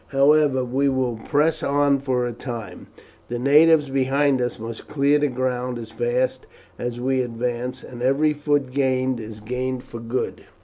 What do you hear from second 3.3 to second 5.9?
natives behind us must clear the ground